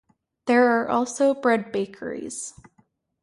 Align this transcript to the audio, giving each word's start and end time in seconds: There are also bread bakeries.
There 0.47 0.67
are 0.67 0.89
also 0.89 1.35
bread 1.35 1.71
bakeries. 1.71 2.59